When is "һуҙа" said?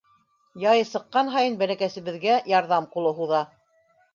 3.21-3.45